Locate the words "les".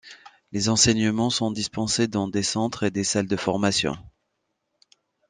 0.51-0.67